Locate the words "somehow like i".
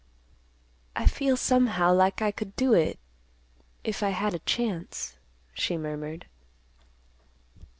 1.37-2.31